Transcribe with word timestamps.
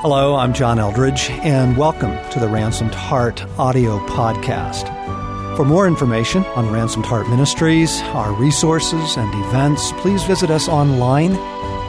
Hello, 0.00 0.36
I'm 0.36 0.54
John 0.54 0.78
Eldredge, 0.78 1.28
and 1.44 1.76
welcome 1.76 2.16
to 2.30 2.38
the 2.38 2.46
Ransomed 2.46 2.94
Heart 2.94 3.44
audio 3.58 3.98
podcast. 4.06 4.86
For 5.56 5.64
more 5.64 5.88
information 5.88 6.44
on 6.54 6.70
Ransomed 6.70 7.04
Heart 7.04 7.28
Ministries, 7.28 8.00
our 8.14 8.32
resources, 8.32 9.16
and 9.16 9.34
events, 9.46 9.90
please 9.94 10.22
visit 10.22 10.52
us 10.52 10.68
online 10.68 11.32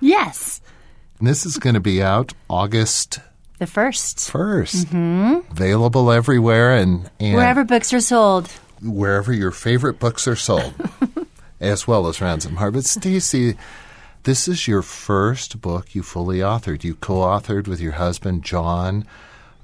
Yes. 0.00 0.60
And 1.18 1.28
this 1.28 1.46
is 1.46 1.58
going 1.58 1.74
to 1.74 1.80
be 1.80 2.02
out 2.02 2.32
August 2.48 3.20
the 3.58 3.66
1st. 3.66 4.30
1st. 4.30 4.86
Mm-hmm. 4.86 5.52
Available 5.52 6.10
everywhere 6.10 6.74
and, 6.74 7.08
and 7.20 7.36
wherever 7.36 7.62
books 7.62 7.92
are 7.92 8.00
sold. 8.00 8.48
Wherever 8.82 9.32
your 9.32 9.52
favorite 9.52 10.00
books 10.00 10.26
are 10.26 10.34
sold, 10.34 10.74
as 11.60 11.86
well 11.86 12.08
as 12.08 12.20
Ransom 12.20 12.56
Heart. 12.56 12.74
But 12.74 12.82
Stasi, 12.82 13.56
this 14.24 14.46
is 14.48 14.68
your 14.68 14.82
first 14.82 15.60
book 15.60 15.94
you 15.94 16.02
fully 16.02 16.38
authored. 16.38 16.84
You 16.84 16.94
co 16.94 17.14
authored 17.20 17.66
with 17.68 17.80
your 17.80 17.92
husband, 17.92 18.42
John, 18.44 19.04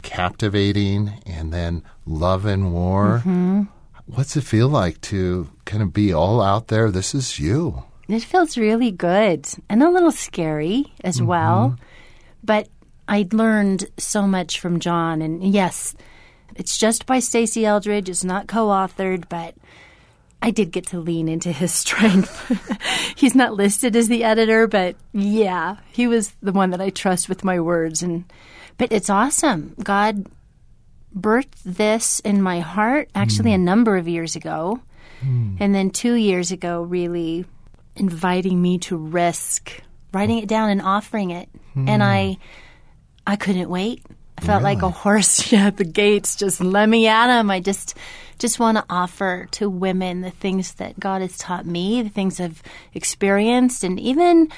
Captivating, 0.03 1.21
and 1.27 1.53
then 1.53 1.83
Love 2.07 2.45
and 2.45 2.73
War. 2.73 3.19
Mm-hmm. 3.19 3.63
What's 4.07 4.37
it 4.37 4.43
feel 4.43 4.69
like 4.69 5.01
to 5.03 5.49
kind 5.65 5.83
of 5.83 5.93
be 5.93 6.13
all 6.13 6.41
out 6.41 6.69
there? 6.69 6.91
This 6.91 7.15
is 7.15 7.39
you. 7.39 7.85
It 8.09 8.23
feels 8.25 8.57
really 8.57 8.91
good 8.91 9.47
and 9.69 9.83
a 9.83 9.91
little 9.91 10.11
scary 10.13 10.93
as 11.05 11.19
Mm-hmm. 11.19 11.27
well. 11.27 11.77
But 12.43 12.69
I 13.07 13.29
learned 13.33 13.85
so 13.99 14.27
much 14.27 14.61
from 14.61 14.81
John. 14.81 15.21
And 15.21 15.45
yes, 15.45 15.95
it's 16.57 16.79
just 16.79 17.05
by 17.05 17.19
Stasi 17.19 17.63
Eldredge. 17.65 18.09
It's 18.09 18.25
not 18.25 18.49
co 18.49 18.69
authored, 18.69 19.29
but 19.29 19.55
I 20.41 20.51
did 20.51 20.71
get 20.71 20.87
to 20.89 21.01
lean 21.01 21.29
into 21.29 21.53
his 21.53 21.73
strength. 21.85 22.53
He's 23.17 23.35
not 23.35 23.55
listed 23.55 23.97
as 23.97 24.09
the 24.09 24.25
editor, 24.25 24.67
but 24.67 24.97
yeah, 25.13 25.77
he 25.93 26.07
was 26.07 26.33
the 26.43 26.53
one 26.53 26.71
that 26.71 26.81
I 26.81 26.91
trust 26.91 27.29
with 27.29 27.45
my 27.45 27.61
words. 27.61 28.03
And 28.03 28.25
but 28.77 28.93
it's 28.93 29.11
awesome. 29.11 29.75
God 29.83 30.27
birthed 31.17 31.63
this 31.65 32.21
in 32.21 32.43
my 32.43 32.61
heart 32.61 33.09
actually 33.15 33.53
a 33.53 33.57
hmm. 33.57 33.65
number 33.65 33.97
of 33.97 34.07
years 34.07 34.37
ago. 34.37 34.81
Hmm. 35.21 35.57
And 35.59 35.75
then 35.75 35.91
two 35.91 36.15
years 36.15 36.53
ago, 36.53 36.83
really 36.83 37.45
inviting 37.97 38.61
me 38.63 38.79
to 38.79 38.97
risk 38.97 39.83
writing 40.13 40.39
it 40.39 40.49
down 40.49 40.71
and 40.71 40.81
offering 40.81 41.31
it. 41.31 41.49
And 41.75 42.03
I 42.03 42.33
hmm. 42.33 42.43
I 43.27 43.37
couldn't 43.37 43.69
wait. 43.69 44.05
I 44.39 44.41
felt 44.41 44.63
like 44.63 44.83
a 44.83 44.89
horse 44.89 45.53
yeah, 45.53 45.67
at 45.69 45.77
the 45.77 45.85
gates, 45.85 46.37
just 46.37 46.61
let 46.61 46.89
me 46.89 47.07
at 47.07 47.39
him. 47.39 47.51
I 47.51 47.61
just 47.61 47.97
just 48.39 48.59
want 48.59 48.79
to 48.79 48.85
offer 48.89 49.49
to 49.53 49.69
women 49.69 50.21
the 50.21 50.31
things 50.31 50.75
that 50.75 50.99
God 50.99 51.23
has 51.23 51.37
taught 51.37 51.67
me, 51.67 52.03
the 52.03 52.09
things 52.09 52.41
I've 52.41 52.63
experienced, 52.95 53.85
and 53.85 53.99
even 53.99 54.51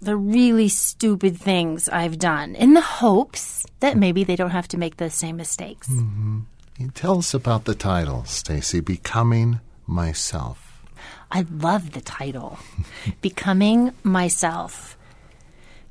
the 0.00 0.16
really 0.16 0.68
stupid 0.68 1.38
things 1.38 1.88
I've 1.88 2.18
done 2.18 2.54
in 2.54 2.74
the 2.74 2.80
hopes 2.80 3.66
that 3.80 3.96
maybe 3.96 4.24
they 4.24 4.36
don't 4.36 4.50
have 4.50 4.68
to 4.68 4.78
make 4.78 4.98
the 4.98 5.10
same 5.10 5.36
mistakes. 5.36 5.88
Mm-hmm. 5.88 6.40
Tell 6.94 7.18
us 7.18 7.32
about 7.32 7.64
the 7.64 7.74
title, 7.74 8.22
Stasi, 8.26 8.84
Becoming 8.84 9.60
Myself. 9.86 10.82
I 11.30 11.46
love 11.50 11.92
the 11.92 12.02
title, 12.02 12.58
Becoming 13.22 13.92
Myself, 14.02 14.96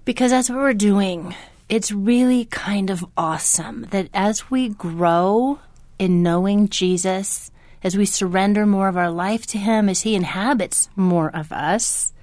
because 0.05 0.31
that's 0.31 0.49
what 0.49 0.59
we're 0.59 0.73
doing. 0.73 1.35
It's 1.67 1.91
really 1.91 2.45
kind 2.45 2.91
of 2.91 3.03
awesome 3.17 3.87
that 3.89 4.09
as 4.13 4.51
we 4.51 4.69
grow 4.69 5.59
in 5.99 6.23
knowing 6.23 6.69
Jesus, 6.69 7.51
as 7.83 7.95
we 7.97 8.05
surrender 8.05 8.65
more 8.65 8.87
of 8.87 8.97
our 8.97 9.11
life 9.11 9.45
to 9.47 9.57
Him, 9.57 9.89
as 9.89 10.01
He 10.01 10.15
inhabits 10.15 10.89
more 10.95 11.29
of 11.35 11.51
us, 11.51 12.13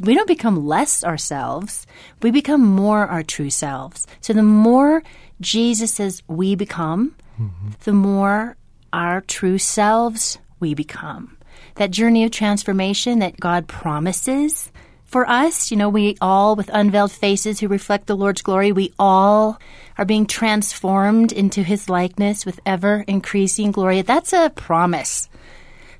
we 0.00 0.14
don't 0.14 0.28
become 0.28 0.66
less 0.66 1.02
ourselves. 1.02 1.86
We 2.22 2.30
become 2.30 2.64
more 2.64 3.06
our 3.06 3.22
true 3.22 3.50
selves. 3.50 4.06
So 4.20 4.32
the 4.32 4.42
more 4.42 5.02
Jesus 5.40 5.94
says 5.94 6.22
we 6.28 6.54
become, 6.54 7.16
mm-hmm. 7.40 7.70
the 7.84 7.92
more 7.92 8.56
our 8.92 9.20
true 9.22 9.58
selves 9.58 10.38
we 10.60 10.74
become. 10.74 11.36
That 11.74 11.90
journey 11.90 12.24
of 12.24 12.30
transformation 12.30 13.18
that 13.20 13.40
God 13.40 13.66
promises 13.68 14.70
for 15.08 15.28
us, 15.28 15.70
you 15.70 15.76
know, 15.76 15.88
we 15.88 16.16
all, 16.20 16.54
with 16.54 16.70
unveiled 16.70 17.10
faces 17.10 17.58
who 17.58 17.68
reflect 17.68 18.06
the 18.06 18.16
Lord's 18.16 18.42
glory, 18.42 18.72
we 18.72 18.92
all 18.98 19.58
are 19.96 20.04
being 20.04 20.26
transformed 20.26 21.32
into 21.32 21.62
His 21.62 21.88
likeness 21.88 22.44
with 22.44 22.60
ever 22.66 23.04
increasing 23.08 23.72
glory. 23.72 24.02
That's 24.02 24.34
a 24.34 24.50
promise. 24.50 25.30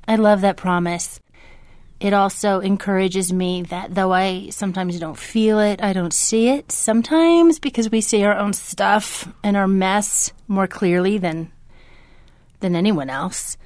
I 0.07 0.15
love 0.15 0.41
that 0.41 0.57
promise. 0.57 1.19
It 1.99 2.13
also 2.13 2.59
encourages 2.59 3.33
me 3.33 3.63
that 3.63 3.93
though 3.95 4.13
I 4.13 4.49
sometimes 4.51 4.99
don't 4.99 5.17
feel 5.17 5.59
it, 5.59 5.83
I 5.83 5.91
don't 5.91 6.13
see 6.13 6.47
it, 6.49 6.71
sometimes 6.71 7.59
because 7.59 7.89
we 7.89 8.01
see 8.01 8.23
our 8.23 8.37
own 8.37 8.53
stuff 8.53 9.27
and 9.43 9.57
our 9.57 9.67
mess 9.67 10.31
more 10.47 10.67
clearly 10.67 11.17
than 11.17 11.51
than 12.59 12.75
anyone 12.75 13.09
else, 13.09 13.57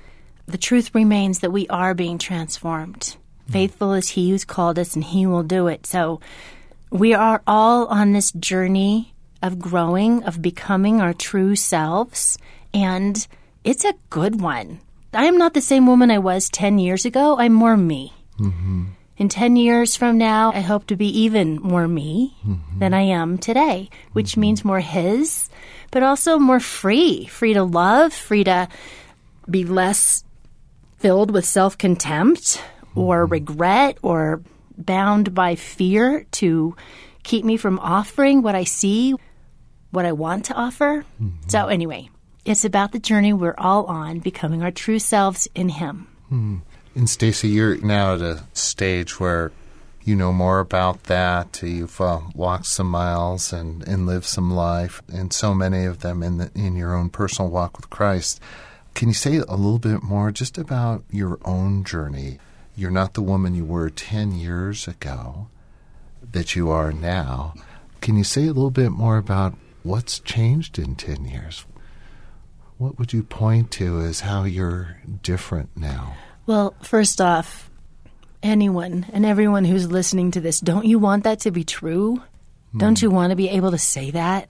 the 0.46 0.58
truth 0.58 0.96
remains 0.96 1.40
that 1.40 1.52
we 1.52 1.68
are 1.68 1.94
being 1.94 2.18
transformed. 2.18 3.18
Faithful 3.50 3.94
is 3.94 4.10
he 4.10 4.30
who's 4.30 4.46
called 4.46 4.80
us 4.80 4.96
and 4.96 5.04
he 5.04 5.26
will 5.26 5.44
do 5.44 5.68
it. 5.68 5.86
So 5.86 6.20
we 6.90 7.14
are 7.14 7.42
all 7.46 7.88
on 7.88 8.14
this 8.14 8.32
journey 8.32 9.14
of 9.42 9.60
growing, 9.60 10.24
of 10.24 10.42
becoming 10.42 11.02
our 11.02 11.14
true 11.14 11.56
selves, 11.56 12.38
and 12.74 13.28
it's 13.64 13.84
a 13.84 13.96
good 14.10 14.40
one. 14.40 14.80
I 15.14 15.26
am 15.26 15.38
not 15.38 15.54
the 15.54 15.62
same 15.62 15.86
woman 15.86 16.10
I 16.10 16.18
was 16.18 16.50
10 16.50 16.80
years 16.80 17.06
ago. 17.06 17.38
I'm 17.38 17.54
more 17.54 17.78
me. 17.78 18.14
Mm-hmm. 18.40 18.86
In 19.18 19.30
10 19.30 19.56
years 19.58 19.96
from 19.96 20.18
now, 20.18 20.52
I 20.54 20.62
hope 20.62 20.88
to 20.88 20.96
be 20.96 21.08
even 21.22 21.58
more 21.62 21.88
me 21.88 22.36
mm-hmm. 22.46 22.80
than 22.80 22.94
I 22.94 23.02
am 23.02 23.38
today, 23.38 23.90
which 24.14 24.32
mm-hmm. 24.32 24.42
means 24.42 24.66
more 24.66 24.80
His, 24.80 25.50
but 25.92 26.02
also 26.02 26.40
more 26.40 26.60
free. 26.60 27.26
Free 27.26 27.54
to 27.54 27.64
love, 27.64 28.14
free 28.14 28.44
to 28.46 28.68
be 29.50 29.66
less 29.66 30.24
filled 30.98 31.32
with 31.32 31.46
self 31.46 31.78
contempt 31.78 32.64
or 32.96 33.24
mm-hmm. 33.24 33.34
regret 33.34 33.98
or 34.02 34.42
bound 34.78 35.34
by 35.34 35.56
fear 35.56 36.26
to 36.32 36.76
keep 37.24 37.46
me 37.46 37.58
from 37.58 37.80
offering 37.80 38.42
what 38.42 38.56
I 38.56 38.64
see, 38.64 39.16
what 39.92 40.06
I 40.06 40.12
want 40.12 40.46
to 40.46 40.54
offer. 40.54 41.06
Mm-hmm. 41.22 41.50
So, 41.50 41.68
anyway, 41.68 42.10
it's 42.46 42.66
about 42.66 42.92
the 42.92 43.00
journey 43.00 43.34
we're 43.34 43.56
all 43.58 43.86
on, 43.86 44.20
becoming 44.20 44.64
our 44.64 44.72
true 44.72 45.00
selves 45.00 45.48
in 45.56 45.70
Him. 45.70 46.08
Hmm. 46.30 46.58
And 46.96 47.08
Stasi, 47.08 47.52
you're 47.52 47.78
now 47.78 48.16
at 48.16 48.22
a 48.22 48.44
stage 48.54 49.20
where 49.20 49.52
you 50.04 50.16
know 50.16 50.34
more 50.34 50.60
about 50.60 51.04
that. 51.04 51.62
You've 51.64 52.00
uh, 52.00 52.22
walked 52.36 52.66
some 52.66 52.88
miles 52.88 53.54
and, 53.54 53.88
and 53.88 54.06
lived 54.06 54.26
some 54.26 54.52
life, 54.52 55.02
and 55.12 55.32
so 55.32 55.54
many 55.54 55.86
of 55.86 56.00
them 56.00 56.22
in 56.22 56.38
the, 56.38 56.52
in 56.54 56.76
your 56.76 56.96
own 56.96 57.10
personal 57.10 57.50
walk 57.50 57.78
with 57.78 57.90
Christ. 57.90 58.42
Can 58.94 59.08
you 59.08 59.14
say 59.14 59.38
a 59.38 59.56
little 59.56 59.80
bit 59.80 60.04
more 60.04 60.32
just 60.32 60.58
about 60.58 61.04
your 61.10 61.40
own 61.46 61.84
journey? 61.84 62.38
You're 62.76 62.92
not 62.92 63.14
the 63.14 63.22
woman 63.22 63.54
you 63.54 63.66
were 63.66 63.90
10 63.90 64.32
years 64.34 64.88
ago 64.88 65.48
that 66.32 66.56
you 66.56 66.70
are 66.70 66.92
now. 66.92 67.54
Can 68.02 68.16
you 68.18 68.24
say 68.24 68.44
a 68.44 68.54
little 68.54 68.72
bit 68.72 68.92
more 68.92 69.18
about 69.18 69.56
what's 69.84 70.20
changed 70.20 70.80
in 70.80 70.96
10 70.96 71.26
years? 71.26 71.66
What 72.78 72.98
would 72.98 73.14
you 73.14 73.24
point 73.24 73.72
to 73.72 74.00
as 74.02 74.22
how 74.22 74.44
you're 74.44 74.98
different 75.22 75.70
now? 75.76 76.16
Well, 76.46 76.74
first 76.82 77.22
off, 77.22 77.70
anyone 78.42 79.06
and 79.14 79.26
everyone 79.26 79.66
who's 79.66 79.92
listening 79.92 80.32
to 80.32 80.42
this, 80.42 80.60
don't 80.60 80.86
you 80.86 81.00
want 81.00 81.24
that 81.24 81.42
to 81.42 81.52
be 81.52 81.64
true? 81.64 82.22
Hmm. 82.72 82.78
Don't 82.80 83.02
you 83.02 83.12
want 83.12 83.30
to 83.30 83.36
be 83.36 83.50
able 83.50 83.72
to 83.72 83.78
say 83.78 84.12
that? 84.12 84.50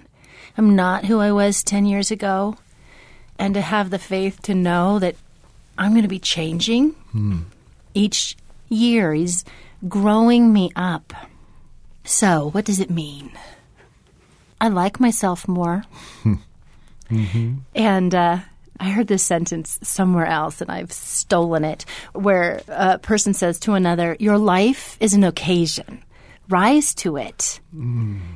I'm 0.58 0.76
not 0.76 1.06
who 1.06 1.20
I 1.20 1.32
was 1.32 1.64
10 1.64 1.86
years 1.86 2.10
ago. 2.10 2.56
And 3.38 3.56
to 3.56 3.62
have 3.62 3.90
the 3.90 4.00
faith 4.00 4.42
to 4.44 4.56
know 4.56 5.00
that 5.00 5.16
I'm 5.78 5.92
going 5.92 6.04
to 6.04 6.08
be 6.08 6.20
changing 6.20 6.92
hmm. 7.12 7.42
Each 7.94 8.38
year 8.70 9.14
is 9.14 9.44
growing 9.88 10.52
me 10.52 10.72
up. 10.76 11.14
So, 12.04 12.50
what 12.52 12.66
does 12.66 12.80
it 12.80 12.90
mean? 12.90 13.32
I 14.60 14.68
like 14.70 15.00
myself 15.00 15.48
more. 15.48 15.84
And 17.76 18.16
uh, 18.16 18.40
I 18.80 18.90
heard 18.90 19.08
this 19.08 19.24
sentence 19.24 19.80
somewhere 19.84 20.26
else, 20.26 20.62
and 20.62 20.72
I've 20.72 20.92
stolen 20.92 21.64
it, 21.64 21.86
where 22.14 22.62
a 22.68 22.98
person 22.98 23.34
says 23.34 23.60
to 23.62 23.74
another, 23.74 24.16
Your 24.20 24.38
life 24.38 24.98
is 25.00 25.14
an 25.14 25.24
occasion. 25.24 26.04
Rise 26.50 26.94
to 26.96 27.18
it. 27.18 27.60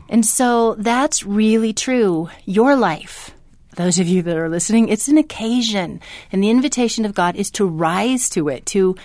And 0.10 0.26
so 0.26 0.76
that's 0.76 1.26
really 1.26 1.74
true. 1.74 2.30
Your 2.46 2.76
life, 2.76 3.32
those 3.76 4.00
of 4.00 4.08
you 4.08 4.22
that 4.22 4.38
are 4.38 4.50
listening, 4.50 4.88
it's 4.90 5.08
an 5.08 5.18
occasion. 5.18 6.00
And 6.32 6.42
the 6.42 6.50
invitation 6.50 7.04
of 7.04 7.14
God 7.14 7.36
is 7.36 7.52
to 7.52 7.66
rise 7.66 8.30
to 8.30 8.48
it, 8.48 8.66
to 8.68 8.96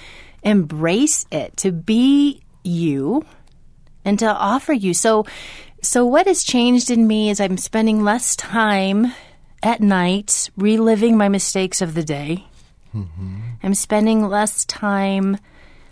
embrace 0.42 1.26
it, 1.30 1.56
to 1.58 1.72
be 1.72 2.42
you 2.64 3.24
and 4.04 4.18
to 4.18 4.26
offer 4.26 4.72
you. 4.72 4.94
So, 4.94 5.26
so 5.82 6.06
what 6.06 6.26
has 6.26 6.44
changed 6.44 6.90
in 6.90 7.06
me 7.06 7.30
is 7.30 7.40
I'm 7.40 7.56
spending 7.56 8.02
less 8.02 8.36
time 8.36 9.12
at 9.62 9.80
night 9.80 10.50
reliving 10.56 11.16
my 11.16 11.28
mistakes 11.28 11.80
of 11.80 11.94
the 11.94 12.04
day. 12.04 12.44
Mm-hmm. 12.94 13.40
I'm 13.62 13.74
spending 13.74 14.28
less 14.28 14.64
time 14.64 15.38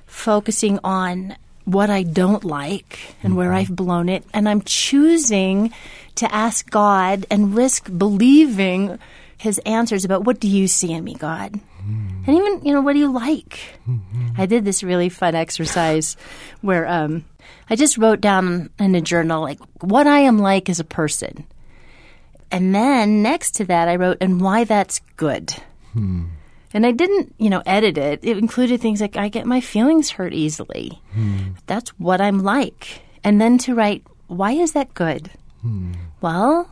focusing 0.06 0.78
on 0.82 1.36
what 1.64 1.88
I 1.88 2.02
don't 2.02 2.44
like 2.44 2.98
and 3.22 3.30
mm-hmm. 3.30 3.38
where 3.38 3.52
I've 3.52 3.74
blown 3.74 4.08
it. 4.08 4.24
And 4.34 4.48
I'm 4.48 4.62
choosing 4.62 5.72
to 6.16 6.34
ask 6.34 6.68
God 6.68 7.26
and 7.30 7.54
risk 7.54 7.88
believing 7.96 8.98
his 9.38 9.58
answers 9.60 10.04
about 10.04 10.24
what 10.24 10.40
do 10.40 10.48
you 10.48 10.68
see 10.68 10.92
in 10.92 11.04
me, 11.04 11.14
God? 11.14 11.58
And 12.30 12.38
even, 12.38 12.64
you 12.64 12.72
know, 12.72 12.80
what 12.80 12.92
do 12.92 13.00
you 13.00 13.10
like? 13.10 13.58
Mm-hmm. 13.88 14.28
I 14.38 14.46
did 14.46 14.64
this 14.64 14.84
really 14.84 15.08
fun 15.08 15.34
exercise 15.34 16.16
where 16.60 16.86
um, 16.86 17.24
I 17.68 17.74
just 17.74 17.98
wrote 17.98 18.20
down 18.20 18.70
in 18.78 18.94
a 18.94 19.00
journal, 19.00 19.42
like, 19.42 19.58
what 19.80 20.06
I 20.06 20.20
am 20.20 20.38
like 20.38 20.68
as 20.68 20.78
a 20.78 20.84
person. 20.84 21.44
And 22.52 22.72
then 22.72 23.20
next 23.20 23.56
to 23.56 23.64
that, 23.64 23.88
I 23.88 23.96
wrote, 23.96 24.18
and 24.20 24.40
why 24.40 24.62
that's 24.62 25.00
good. 25.16 25.52
Hmm. 25.92 26.26
And 26.72 26.86
I 26.86 26.92
didn't, 26.92 27.34
you 27.38 27.50
know, 27.50 27.64
edit 27.66 27.98
it. 27.98 28.20
It 28.22 28.38
included 28.38 28.80
things 28.80 29.00
like 29.00 29.16
I 29.16 29.28
get 29.28 29.44
my 29.44 29.60
feelings 29.60 30.10
hurt 30.10 30.32
easily. 30.32 31.02
Hmm. 31.12 31.54
That's 31.66 31.90
what 31.98 32.20
I'm 32.20 32.44
like. 32.44 33.02
And 33.24 33.40
then 33.40 33.58
to 33.58 33.74
write, 33.74 34.04
why 34.28 34.52
is 34.52 34.70
that 34.74 34.94
good? 34.94 35.32
Hmm. 35.62 35.94
Well, 36.20 36.70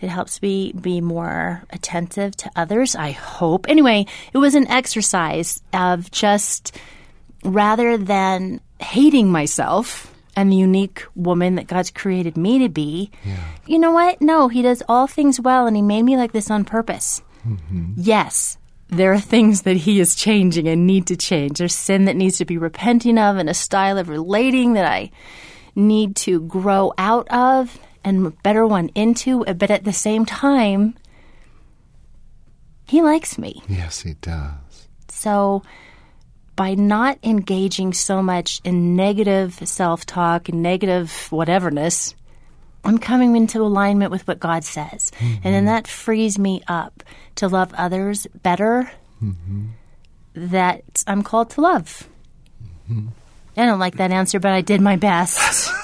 it 0.00 0.08
helps 0.08 0.42
me 0.42 0.72
be 0.72 1.00
more 1.00 1.62
attentive 1.70 2.36
to 2.36 2.50
others, 2.56 2.94
I 2.94 3.12
hope. 3.12 3.66
Anyway, 3.68 4.06
it 4.32 4.38
was 4.38 4.54
an 4.54 4.68
exercise 4.68 5.62
of 5.72 6.10
just 6.10 6.76
rather 7.44 7.96
than 7.96 8.60
hating 8.80 9.30
myself 9.30 10.12
and 10.34 10.52
the 10.52 10.56
unique 10.56 11.04
woman 11.14 11.54
that 11.54 11.66
God's 11.66 11.90
created 11.90 12.36
me 12.36 12.58
to 12.58 12.68
be, 12.68 13.10
yeah. 13.24 13.42
you 13.66 13.78
know 13.78 13.92
what? 13.92 14.20
No, 14.20 14.48
He 14.48 14.60
does 14.60 14.82
all 14.88 15.06
things 15.06 15.40
well 15.40 15.66
and 15.66 15.74
He 15.74 15.82
made 15.82 16.02
me 16.02 16.16
like 16.16 16.32
this 16.32 16.50
on 16.50 16.64
purpose. 16.64 17.22
Mm-hmm. 17.46 17.94
Yes, 17.96 18.58
there 18.88 19.12
are 19.12 19.20
things 19.20 19.62
that 19.62 19.76
he 19.76 20.00
is 20.00 20.14
changing 20.14 20.68
and 20.68 20.86
need 20.86 21.06
to 21.08 21.16
change. 21.16 21.58
There's 21.58 21.74
sin 21.74 22.04
that 22.04 22.16
needs 22.16 22.38
to 22.38 22.44
be 22.44 22.58
repenting 22.58 23.18
of 23.18 23.36
and 23.36 23.50
a 23.50 23.54
style 23.54 23.98
of 23.98 24.08
relating 24.08 24.74
that 24.74 24.86
I 24.86 25.10
need 25.74 26.16
to 26.16 26.40
grow 26.40 26.92
out 26.96 27.28
of 27.28 27.78
and 28.06 28.40
better 28.42 28.66
one 28.66 28.88
into. 28.94 29.44
But 29.44 29.70
at 29.70 29.84
the 29.84 29.92
same 29.92 30.24
time, 30.24 30.94
he 32.86 33.02
likes 33.02 33.36
me. 33.36 33.62
Yes, 33.68 34.00
he 34.00 34.14
does. 34.14 34.88
So 35.08 35.62
by 36.54 36.74
not 36.74 37.18
engaging 37.22 37.92
so 37.92 38.22
much 38.22 38.60
in 38.64 38.96
negative 38.96 39.60
self 39.68 40.06
talk 40.06 40.48
and 40.48 40.62
negative 40.62 41.08
whateverness, 41.30 42.14
I'm 42.84 42.98
coming 42.98 43.34
into 43.34 43.60
alignment 43.60 44.12
with 44.12 44.26
what 44.28 44.38
God 44.38 44.62
says. 44.62 45.10
Mm-hmm. 45.18 45.34
And 45.42 45.54
then 45.54 45.64
that 45.64 45.88
frees 45.88 46.38
me 46.38 46.62
up 46.68 47.02
to 47.34 47.48
love 47.48 47.74
others 47.74 48.28
better 48.42 48.90
mm-hmm. 49.22 49.66
that 50.34 51.02
I'm 51.08 51.22
called 51.22 51.50
to 51.50 51.60
love. 51.60 52.08
Mm-hmm. 52.88 53.08
I 53.56 53.66
don't 53.66 53.80
like 53.80 53.96
that 53.96 54.12
answer, 54.12 54.38
but 54.38 54.52
I 54.52 54.60
did 54.60 54.80
my 54.80 54.96
best. 54.96 55.72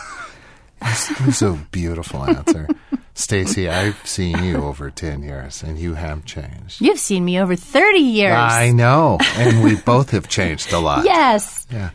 was 1.27 1.43
a 1.43 1.53
beautiful 1.71 2.25
answer. 2.25 2.69
Stasi, 3.15 3.71
I've 3.71 4.07
seen 4.07 4.43
you 4.43 4.57
over 4.57 4.91
10 4.91 5.23
years 5.23 5.63
and 5.63 5.79
you 5.79 5.95
have 5.95 6.25
changed. 6.25 6.81
You've 6.81 6.99
seen 6.99 7.25
me 7.25 7.39
over 7.39 7.55
30 7.55 7.99
years. 7.99 8.35
I 8.35 8.71
know. 8.71 9.19
And 9.37 9.63
we 9.63 9.77
both 9.77 10.11
have 10.11 10.29
changed 10.29 10.73
a 10.73 10.79
lot. 10.79 11.05
Yes. 11.05 11.67
Yeah. 11.71 11.91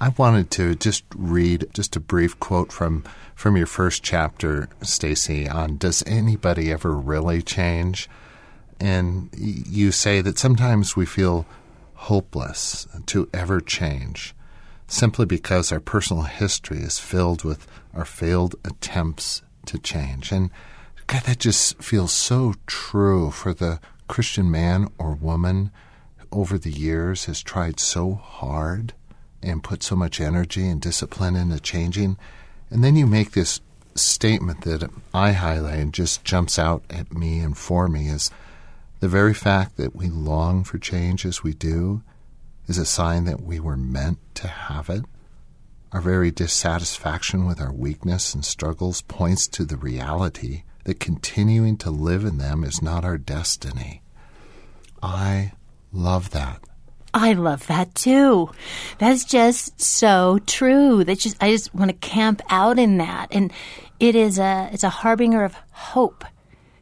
I 0.00 0.10
wanted 0.10 0.50
to 0.52 0.74
just 0.74 1.04
read 1.16 1.66
just 1.72 1.96
a 1.96 2.00
brief 2.00 2.38
quote 2.38 2.70
from 2.70 3.04
from 3.34 3.56
your 3.56 3.66
first 3.66 4.02
chapter, 4.02 4.66
Stasi, 4.80 5.52
on 5.52 5.76
does 5.76 6.02
anybody 6.06 6.72
ever 6.72 6.92
really 6.92 7.42
change? 7.42 8.08
And 8.80 9.28
you 9.36 9.92
say 9.92 10.22
that 10.22 10.38
sometimes 10.38 10.96
we 10.96 11.04
feel 11.04 11.44
hopeless 11.94 12.86
to 13.06 13.28
ever 13.34 13.60
change 13.60 14.34
simply 14.86 15.26
because 15.26 15.72
our 15.72 15.80
personal 15.80 16.22
history 16.24 16.78
is 16.78 16.98
filled 16.98 17.44
with 17.44 17.66
our 17.94 18.04
failed 18.04 18.54
attempts 18.64 19.42
to 19.66 19.78
change. 19.78 20.32
And 20.32 20.50
God, 21.06 21.22
that 21.22 21.38
just 21.38 21.82
feels 21.82 22.12
so 22.12 22.54
true 22.66 23.30
for 23.30 23.52
the 23.52 23.80
Christian 24.08 24.50
man 24.50 24.88
or 24.98 25.14
woman 25.14 25.70
over 26.32 26.58
the 26.58 26.70
years 26.70 27.24
has 27.24 27.42
tried 27.42 27.80
so 27.80 28.14
hard 28.14 28.92
and 29.42 29.62
put 29.62 29.82
so 29.82 29.96
much 29.96 30.20
energy 30.20 30.66
and 30.66 30.80
discipline 30.80 31.36
into 31.36 31.60
changing 31.60 32.16
and 32.70 32.82
then 32.82 32.96
you 32.96 33.06
make 33.06 33.32
this 33.32 33.60
statement 33.94 34.62
that 34.62 34.90
I 35.14 35.32
highlight 35.32 35.78
and 35.78 35.94
just 35.94 36.24
jumps 36.24 36.58
out 36.58 36.82
at 36.90 37.12
me 37.12 37.38
and 37.38 37.56
for 37.56 37.88
me 37.88 38.08
is 38.08 38.30
the 39.00 39.08
very 39.08 39.34
fact 39.34 39.76
that 39.76 39.94
we 39.94 40.08
long 40.08 40.64
for 40.64 40.78
change 40.78 41.24
as 41.24 41.42
we 41.42 41.54
do 41.54 42.02
is 42.66 42.78
a 42.78 42.84
sign 42.84 43.24
that 43.24 43.42
we 43.42 43.60
were 43.60 43.76
meant 43.76 44.18
to 44.36 44.48
have 44.48 44.88
it. 44.90 45.04
Our 45.92 46.00
very 46.00 46.30
dissatisfaction 46.30 47.46
with 47.46 47.60
our 47.60 47.72
weakness 47.72 48.34
and 48.34 48.44
struggles 48.44 49.02
points 49.02 49.46
to 49.48 49.64
the 49.64 49.76
reality 49.76 50.64
that 50.84 51.00
continuing 51.00 51.76
to 51.78 51.90
live 51.90 52.24
in 52.24 52.38
them 52.38 52.64
is 52.64 52.82
not 52.82 53.04
our 53.04 53.18
destiny. 53.18 54.02
I 55.02 55.52
love 55.92 56.30
that. 56.30 56.60
I 57.14 57.32
love 57.32 57.66
that 57.68 57.94
too. 57.94 58.50
That's 58.98 59.24
just 59.24 59.80
so 59.80 60.38
true. 60.46 61.02
That 61.02 61.18
just 61.18 61.42
I 61.42 61.50
just 61.50 61.74
want 61.74 61.90
to 61.90 62.08
camp 62.08 62.42
out 62.50 62.78
in 62.78 62.98
that. 62.98 63.28
And 63.30 63.52
it 63.98 64.14
is 64.14 64.38
a 64.38 64.68
it's 64.72 64.84
a 64.84 64.90
harbinger 64.90 65.42
of 65.42 65.54
hope. 65.70 66.24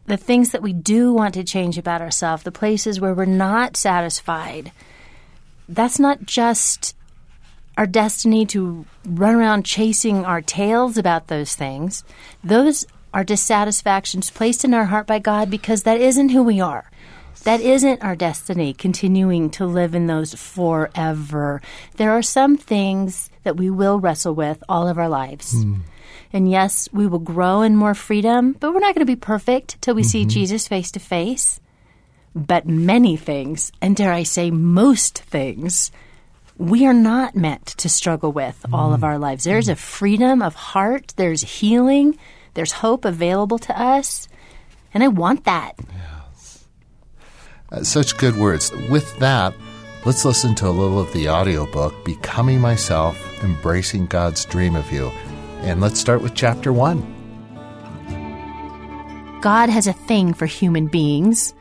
The 0.07 0.17
things 0.17 0.51
that 0.51 0.61
we 0.61 0.73
do 0.73 1.13
want 1.15 1.35
to 1.35 1.45
change 1.45 1.79
about 1.79 2.03
ourselves, 2.03 2.43
the 2.43 2.51
places 2.51 3.01
where 3.01 3.15
we're 3.15 3.27
not 3.27 3.77
satisfied. 3.77 4.73
That's 5.69 5.99
not 5.99 6.25
just 6.27 6.95
our 7.77 7.87
destiny 7.87 8.47
to 8.47 8.87
run 9.05 9.35
around 9.35 9.65
chasing 9.65 10.25
our 10.25 10.41
tails 10.41 10.97
about 10.97 11.27
those 11.27 11.55
things. 11.55 12.05
Those 12.43 12.87
are 13.13 13.25
dissatisfactions 13.25 14.31
placed 14.31 14.65
in 14.65 14.75
our 14.75 14.87
heart 14.87 15.07
by 15.07 15.19
God 15.19 15.51
because 15.51 15.83
that 15.83 16.01
isn't 16.01 16.31
who 16.31 16.43
we 16.43 16.61
are. 16.61 16.91
That 17.45 17.61
isn't 17.61 18.03
our 18.03 18.17
destiny, 18.17 18.73
continuing 18.73 19.51
to 19.51 19.67
live 19.67 19.95
in 19.95 20.07
those 20.07 20.35
forever. 20.35 21.61
There 21.97 22.11
are 22.11 22.23
some 22.23 22.57
things 22.57 23.29
that 23.43 23.57
we 23.57 23.69
will 23.71 24.01
wrestle 24.01 24.35
with 24.35 24.65
all 24.69 24.89
of 24.89 24.99
our 24.99 25.09
lives. 25.09 25.55
Mm. 25.55 25.81
And 26.33 26.51
yes, 26.51 26.89
we 26.93 27.07
will 27.07 27.19
grow 27.19 27.63
in 27.63 27.77
more 27.77 27.95
freedom, 27.95 28.57
but 28.59 28.73
we're 28.73 28.81
not 28.81 28.95
going 28.95 29.07
to 29.07 29.13
be 29.13 29.17
perfect 29.17 29.81
till 29.83 29.95
we 29.95 30.03
mm-hmm. 30.03 30.09
see 30.09 30.25
Jesus 30.25 30.67
face 30.67 30.91
to 30.93 31.01
face. 31.01 31.61
But 32.35 32.67
many 32.67 33.17
things, 33.17 33.71
and 33.81 33.95
dare 33.95 34.13
I 34.13 34.25
say 34.25 34.51
most 34.51 35.19
things, 35.19 35.93
we 36.57 36.87
are 36.87 36.95
not 36.95 37.37
meant 37.37 37.67
to 37.67 37.89
struggle 37.89 38.33
with 38.33 38.65
mm. 38.69 38.75
all 38.75 38.93
of 38.93 39.01
hmm. 39.01 39.07
our 39.07 39.19
lives. 39.19 39.45
There's 39.45 39.69
a 39.69 39.77
freedom 39.77 40.43
of 40.43 40.55
heart, 40.55 41.15
there's 41.17 41.43
healing, 41.43 42.19
there's 42.55 42.73
hope 42.73 43.05
available 43.05 43.59
to 43.61 43.81
us. 43.81 44.29
And 44.93 45.03
I 45.03 45.09
want 45.09 45.45
that. 45.45 45.73
Yeah. 45.79 46.15
Uh, 47.73 47.83
such 47.83 48.17
good 48.17 48.37
words. 48.37 48.71
With 48.89 49.19
that, 49.19 49.55
let's 50.05 50.25
listen 50.25 50.55
to 50.57 50.69
a 50.69 50.71
little 50.71 51.01
of 51.01 51.13
the 51.13 51.29
audiobook, 51.29 52.05
Becoming 52.05 52.61
Myself, 52.61 53.19
Embracing 53.43 54.07
God's 54.07 54.45
Dream 54.45 54.77
of 54.77 54.91
You. 54.93 55.09
And 55.63 55.81
let's 55.81 55.99
start 55.99 56.23
with 56.23 56.35
chapter 56.35 56.73
one. 56.73 57.01
God 59.41 59.69
has 59.69 59.87
a 59.87 59.93
thing 59.93 60.33
for 60.33 60.47
human 60.47 60.87
beings. 60.87 61.55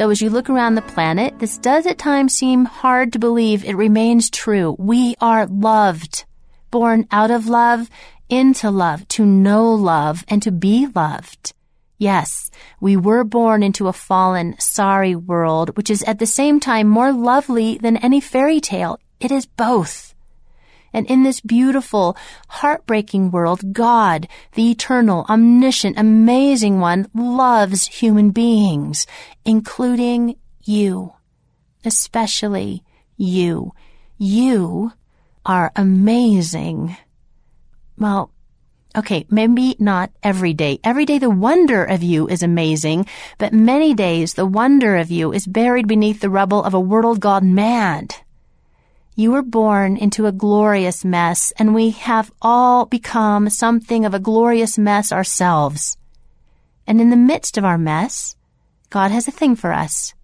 Though 0.00 0.08
as 0.08 0.22
you 0.22 0.30
look 0.30 0.48
around 0.48 0.76
the 0.76 0.92
planet, 0.96 1.38
this 1.40 1.58
does 1.58 1.86
at 1.86 1.98
times 1.98 2.32
seem 2.32 2.64
hard 2.64 3.12
to 3.12 3.18
believe, 3.18 3.66
it 3.66 3.76
remains 3.76 4.30
true. 4.30 4.74
We 4.78 5.14
are 5.20 5.46
loved, 5.46 6.24
born 6.70 7.06
out 7.10 7.30
of 7.30 7.48
love, 7.48 7.90
into 8.30 8.70
love, 8.70 9.06
to 9.08 9.26
know 9.26 9.74
love, 9.74 10.24
and 10.26 10.42
to 10.42 10.50
be 10.50 10.86
loved. 10.86 11.52
Yes, 11.98 12.50
we 12.80 12.96
were 12.96 13.24
born 13.24 13.62
into 13.62 13.88
a 13.88 13.92
fallen, 13.92 14.58
sorry 14.58 15.14
world, 15.14 15.76
which 15.76 15.90
is 15.90 16.02
at 16.04 16.18
the 16.18 16.24
same 16.24 16.60
time 16.60 16.88
more 16.88 17.12
lovely 17.12 17.76
than 17.76 17.98
any 17.98 18.22
fairy 18.22 18.58
tale. 18.58 18.98
It 19.20 19.30
is 19.30 19.44
both. 19.44 20.09
And 20.92 21.06
in 21.06 21.22
this 21.22 21.40
beautiful, 21.40 22.16
heartbreaking 22.48 23.30
world, 23.30 23.72
God, 23.72 24.28
the 24.54 24.70
eternal, 24.70 25.24
omniscient, 25.28 25.98
amazing 25.98 26.80
one, 26.80 27.08
loves 27.14 27.86
human 27.86 28.30
beings, 28.30 29.06
including 29.44 30.36
you. 30.64 31.12
Especially 31.84 32.82
you. 33.16 33.72
You 34.18 34.92
are 35.46 35.72
amazing. 35.76 36.96
Well, 37.96 38.32
Okay, 38.96 39.24
maybe 39.30 39.76
not 39.78 40.10
every 40.20 40.52
day. 40.52 40.80
Every 40.82 41.04
day 41.06 41.18
the 41.18 41.30
wonder 41.30 41.84
of 41.84 42.02
you 42.02 42.26
is 42.26 42.42
amazing, 42.42 43.06
but 43.38 43.52
many 43.52 43.94
days 43.94 44.34
the 44.34 44.46
wonder 44.46 44.96
of 44.96 45.12
you 45.12 45.32
is 45.32 45.46
buried 45.46 45.86
beneath 45.86 46.20
the 46.20 46.28
rubble 46.28 46.64
of 46.64 46.74
a 46.74 46.80
world 46.80 47.20
gone 47.20 47.54
mad. 47.54 48.16
You 49.20 49.32
were 49.32 49.42
born 49.42 49.98
into 49.98 50.24
a 50.24 50.32
glorious 50.32 51.04
mess, 51.04 51.52
and 51.58 51.74
we 51.74 51.90
have 51.90 52.32
all 52.40 52.86
become 52.86 53.50
something 53.50 54.06
of 54.06 54.14
a 54.14 54.18
glorious 54.18 54.78
mess 54.78 55.12
ourselves. 55.12 55.98
And 56.86 57.02
in 57.02 57.10
the 57.10 57.18
midst 57.18 57.58
of 57.58 57.64
our 57.66 57.76
mess, 57.76 58.34
God 58.88 59.10
has 59.10 59.28
a 59.28 59.30
thing 59.30 59.56
for 59.56 59.74
us. 59.74 60.14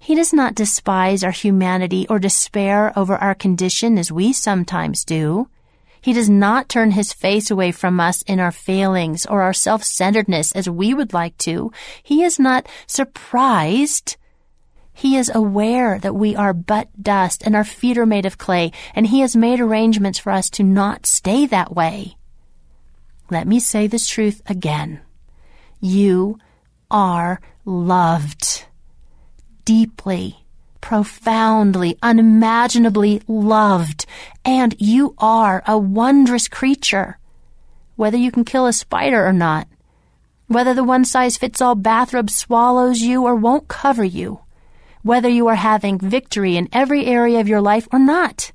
He 0.00 0.16
does 0.16 0.32
not 0.32 0.56
despise 0.56 1.22
our 1.22 1.30
humanity 1.30 2.08
or 2.08 2.18
despair 2.18 2.92
over 2.98 3.14
our 3.14 3.36
condition 3.36 3.96
as 3.96 4.10
we 4.10 4.32
sometimes 4.32 5.04
do. 5.04 5.48
He 6.00 6.12
does 6.12 6.28
not 6.28 6.68
turn 6.68 6.90
his 6.90 7.12
face 7.12 7.52
away 7.52 7.70
from 7.70 8.00
us 8.00 8.22
in 8.22 8.40
our 8.40 8.50
failings 8.50 9.26
or 9.26 9.42
our 9.42 9.54
self-centeredness 9.54 10.50
as 10.56 10.68
we 10.68 10.92
would 10.92 11.12
like 11.12 11.38
to. 11.38 11.70
He 12.02 12.24
is 12.24 12.40
not 12.40 12.66
surprised. 12.88 14.16
He 14.98 15.16
is 15.16 15.30
aware 15.32 16.00
that 16.00 16.16
we 16.16 16.34
are 16.34 16.52
but 16.52 16.88
dust 17.00 17.44
and 17.46 17.54
our 17.54 17.62
feet 17.62 17.96
are 17.96 18.04
made 18.04 18.26
of 18.26 18.36
clay, 18.36 18.72
and 18.96 19.06
he 19.06 19.20
has 19.20 19.36
made 19.36 19.60
arrangements 19.60 20.18
for 20.18 20.32
us 20.32 20.50
to 20.50 20.64
not 20.64 21.06
stay 21.06 21.46
that 21.46 21.72
way. 21.72 22.16
Let 23.30 23.46
me 23.46 23.60
say 23.60 23.86
this 23.86 24.08
truth 24.08 24.42
again. 24.46 25.00
You 25.80 26.40
are 26.90 27.40
loved 27.64 28.64
deeply 29.64 30.44
profoundly, 30.80 31.96
unimaginably 32.02 33.22
loved, 33.28 34.04
and 34.44 34.74
you 34.80 35.14
are 35.18 35.62
a 35.64 35.78
wondrous 35.78 36.48
creature. 36.48 37.20
Whether 37.94 38.16
you 38.16 38.32
can 38.32 38.44
kill 38.44 38.66
a 38.66 38.72
spider 38.72 39.24
or 39.24 39.32
not, 39.32 39.68
whether 40.48 40.74
the 40.74 40.82
one 40.82 41.04
size 41.04 41.36
fits 41.36 41.60
all 41.60 41.76
bathrobe 41.76 42.30
swallows 42.30 43.00
you 43.00 43.22
or 43.22 43.36
won't 43.36 43.68
cover 43.68 44.02
you, 44.02 44.40
whether 45.08 45.30
you 45.30 45.48
are 45.48 45.54
having 45.54 45.98
victory 45.98 46.58
in 46.58 46.68
every 46.70 47.06
area 47.06 47.40
of 47.40 47.48
your 47.48 47.62
life 47.62 47.88
or 47.90 47.98
not, 47.98 48.52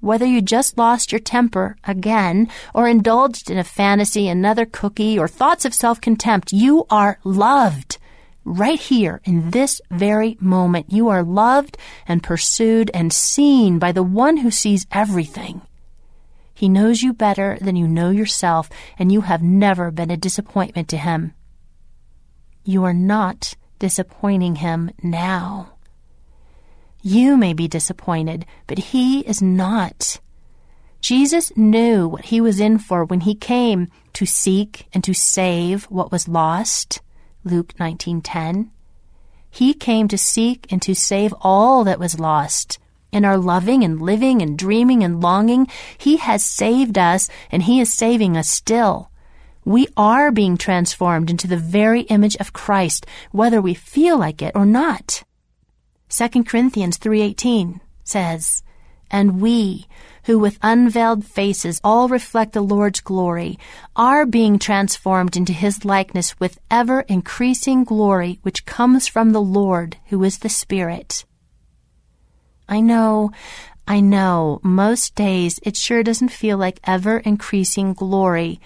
whether 0.00 0.24
you 0.24 0.40
just 0.40 0.78
lost 0.78 1.12
your 1.12 1.18
temper 1.18 1.76
again 1.84 2.48
or 2.74 2.88
indulged 2.88 3.50
in 3.50 3.58
a 3.58 3.62
fantasy, 3.62 4.26
another 4.26 4.64
cookie, 4.64 5.18
or 5.18 5.28
thoughts 5.28 5.66
of 5.66 5.74
self 5.74 6.00
contempt, 6.00 6.50
you 6.50 6.86
are 6.88 7.18
loved 7.24 7.98
right 8.42 8.80
here 8.80 9.20
in 9.24 9.50
this 9.50 9.82
very 9.90 10.38
moment. 10.40 10.90
You 10.90 11.10
are 11.10 11.22
loved 11.22 11.76
and 12.08 12.22
pursued 12.22 12.90
and 12.94 13.12
seen 13.12 13.78
by 13.78 13.92
the 13.92 14.02
one 14.02 14.38
who 14.38 14.50
sees 14.50 14.86
everything. 14.92 15.60
He 16.54 16.70
knows 16.70 17.02
you 17.02 17.12
better 17.12 17.58
than 17.60 17.76
you 17.76 17.86
know 17.86 18.08
yourself, 18.08 18.70
and 18.98 19.12
you 19.12 19.20
have 19.20 19.42
never 19.42 19.90
been 19.90 20.10
a 20.10 20.16
disappointment 20.16 20.88
to 20.88 20.96
him. 20.96 21.34
You 22.64 22.82
are 22.84 22.94
not 22.94 23.56
disappointing 23.78 24.56
him 24.56 24.90
now. 25.02 25.71
You 27.04 27.36
may 27.36 27.52
be 27.52 27.66
disappointed, 27.66 28.46
but 28.68 28.78
he 28.78 29.20
is 29.20 29.42
not. 29.42 30.20
Jesus 31.00 31.50
knew 31.56 32.06
what 32.06 32.26
he 32.26 32.40
was 32.40 32.60
in 32.60 32.78
for 32.78 33.04
when 33.04 33.22
he 33.22 33.34
came 33.34 33.88
to 34.12 34.24
seek 34.24 34.86
and 34.94 35.02
to 35.02 35.12
save 35.12 35.84
what 35.86 36.12
was 36.12 36.28
lost. 36.28 37.00
Luke 37.42 37.74
19:10. 37.80 38.70
He 39.50 39.74
came 39.74 40.06
to 40.06 40.16
seek 40.16 40.66
and 40.70 40.80
to 40.82 40.94
save 40.94 41.34
all 41.40 41.82
that 41.84 41.98
was 41.98 42.20
lost. 42.20 42.78
In 43.10 43.24
our 43.24 43.36
loving 43.36 43.82
and 43.82 44.00
living 44.00 44.40
and 44.40 44.56
dreaming 44.56 45.02
and 45.02 45.20
longing, 45.20 45.66
He 45.98 46.18
has 46.18 46.44
saved 46.44 46.96
us 46.96 47.28
and 47.50 47.64
He 47.64 47.80
is 47.80 47.92
saving 47.92 48.36
us 48.36 48.48
still. 48.48 49.10
We 49.64 49.88
are 49.96 50.30
being 50.30 50.56
transformed 50.56 51.30
into 51.30 51.48
the 51.48 51.56
very 51.56 52.02
image 52.02 52.36
of 52.36 52.52
Christ, 52.52 53.06
whether 53.32 53.60
we 53.60 53.74
feel 53.74 54.18
like 54.18 54.40
it 54.40 54.54
or 54.54 54.64
not. 54.64 55.24
2 56.12 56.44
Corinthians 56.44 56.98
3:18 56.98 57.80
says, 58.04 58.62
"And 59.10 59.40
we, 59.40 59.86
who 60.24 60.38
with 60.38 60.58
unveiled 60.60 61.24
faces 61.24 61.80
all 61.82 62.06
reflect 62.06 62.52
the 62.52 62.60
Lord's 62.60 63.00
glory, 63.00 63.58
are 63.96 64.26
being 64.26 64.58
transformed 64.58 65.38
into 65.38 65.54
his 65.54 65.86
likeness 65.86 66.38
with 66.38 66.60
ever 66.70 67.00
increasing 67.08 67.82
glory 67.82 68.40
which 68.42 68.66
comes 68.66 69.08
from 69.08 69.32
the 69.32 69.40
Lord 69.40 69.96
who 70.08 70.22
is 70.22 70.40
the 70.40 70.50
Spirit. 70.50 71.24
I 72.68 72.82
know, 72.82 73.30
I 73.88 74.00
know, 74.00 74.60
most 74.62 75.14
days 75.14 75.60
it 75.62 75.78
sure 75.78 76.02
doesn't 76.02 76.28
feel 76.28 76.58
like 76.58 76.78
ever 76.84 77.20
increasing 77.20 77.94
glory. 77.94 78.60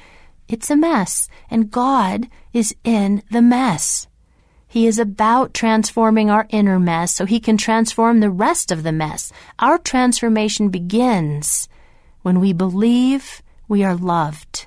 It's 0.49 0.69
a 0.69 0.77
mess, 0.77 1.29
and 1.49 1.71
God 1.71 2.29
is 2.53 2.75
in 2.83 3.23
the 3.31 3.43
mess. 3.43 4.09
He 4.69 4.87
is 4.87 4.99
about 4.99 5.55
transforming 5.55 6.31
our 6.31 6.47
inner 6.51 6.79
mess 6.79 7.15
so 7.15 7.25
he 7.25 7.41
can 7.41 7.57
transform 7.57 8.21
the 8.21 8.31
rest 8.31 8.71
of 8.71 8.83
the 8.83 8.93
mess. 8.93 9.33
Our 9.59 9.79
transformation 9.79 10.69
begins 10.69 11.69
when 12.23 12.41
we 12.41 12.53
believe 12.53 13.43
we 13.69 13.85
are 13.85 13.95
loved. 13.95 14.67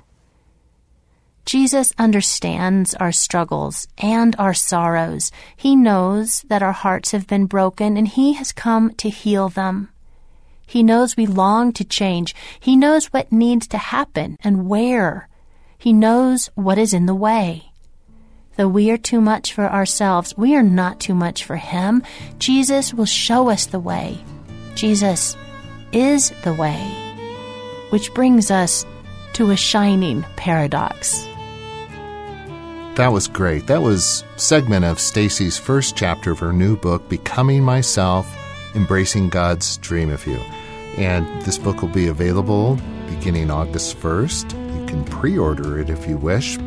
Jesus 1.45 1.93
understands 1.97 2.93
our 2.95 3.11
struggles 3.11 3.87
and 3.97 4.35
our 4.37 4.53
sorrows. 4.53 5.31
He 5.57 5.75
knows 5.75 6.43
that 6.47 6.61
our 6.61 6.71
hearts 6.71 7.11
have 7.11 7.25
been 7.25 7.47
broken 7.47 7.97
and 7.97 8.07
He 8.07 8.33
has 8.33 8.51
come 8.51 8.93
to 8.95 9.09
heal 9.09 9.49
them. 9.49 9.89
He 10.67 10.83
knows 10.83 11.17
we 11.17 11.25
long 11.25 11.73
to 11.73 11.83
change. 11.83 12.35
He 12.59 12.75
knows 12.75 13.07
what 13.07 13.31
needs 13.31 13.67
to 13.69 13.79
happen 13.79 14.37
and 14.43 14.69
where. 14.69 15.27
He 15.79 15.91
knows 15.91 16.51
what 16.53 16.77
is 16.77 16.93
in 16.93 17.07
the 17.07 17.15
way. 17.15 17.68
Though 18.59 18.67
we 18.67 18.91
are 18.91 18.97
too 18.97 19.21
much 19.21 19.53
for 19.53 19.71
ourselves, 19.71 20.35
we 20.35 20.53
are 20.53 20.61
not 20.61 20.99
too 20.99 21.15
much 21.15 21.45
for 21.45 21.55
Him. 21.55 22.03
Jesus 22.39 22.93
will 22.93 23.05
show 23.05 23.49
us 23.49 23.67
the 23.67 23.79
way. 23.79 24.21
Jesus 24.75 25.37
is 25.93 26.33
the 26.43 26.53
way. 26.53 26.75
Which 27.91 28.13
brings 28.13 28.51
us 28.51 28.85
to 29.31 29.51
a 29.51 29.55
shining 29.55 30.23
paradox. 30.35 31.25
That 32.95 33.13
was 33.13 33.29
great. 33.29 33.67
That 33.67 33.81
was 33.81 34.25
segment 34.35 34.83
of 34.83 34.97
Stasi's 34.97 35.57
first 35.57 35.95
chapter 35.95 36.31
of 36.31 36.39
her 36.39 36.51
new 36.51 36.75
book, 36.75 37.07
Becoming 37.07 37.63
Myself, 37.63 38.27
Embracing 38.75 39.29
God's 39.29 39.77
Dream 39.77 40.09
of 40.09 40.27
You. 40.27 40.39
And 40.97 41.25
this 41.43 41.57
book 41.57 41.81
will 41.81 41.87
be 41.87 42.09
available 42.09 42.77
beginning 43.07 43.51
August 43.51 43.97
1st. 44.01 44.81
You 44.81 44.85
can 44.85 45.05
pre 45.05 45.37
order 45.37 45.79
it 45.79 45.89
if 45.89 46.05
you 46.09 46.17
wish 46.17 46.57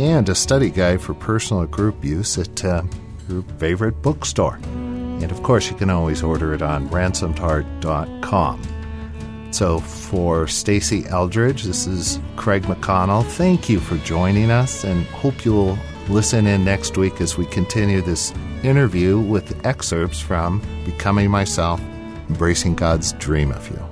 and 0.00 0.28
a 0.30 0.34
study 0.34 0.70
guide 0.70 1.00
for 1.02 1.12
personal 1.12 1.66
group 1.66 2.02
use 2.02 2.38
at 2.38 2.64
uh, 2.64 2.82
your 3.28 3.42
favorite 3.58 4.00
bookstore. 4.00 4.58
And 4.64 5.30
of 5.30 5.42
course, 5.42 5.70
you 5.70 5.76
can 5.76 5.90
always 5.90 6.22
order 6.22 6.54
it 6.54 6.62
on 6.62 6.88
ransomedheart.com. 6.88 8.62
So 9.52 9.80
for 9.80 10.46
Stasi 10.46 11.06
Eldredge, 11.10 11.64
this 11.64 11.86
is 11.86 12.18
Craig 12.36 12.62
McConnell. 12.62 13.26
Thank 13.26 13.68
you 13.68 13.78
for 13.78 13.96
joining 13.98 14.50
us 14.50 14.84
and 14.84 15.04
hope 15.06 15.44
you'll 15.44 15.78
listen 16.08 16.46
in 16.46 16.64
next 16.64 16.96
week 16.96 17.20
as 17.20 17.36
we 17.36 17.44
continue 17.46 18.00
this 18.00 18.32
interview 18.62 19.20
with 19.20 19.66
excerpts 19.66 20.18
from 20.18 20.62
Becoming 20.86 21.30
Myself, 21.30 21.80
Embracing 22.28 22.74
God's 22.74 23.12
Dream 23.14 23.52
of 23.52 23.68
You. 23.70 23.89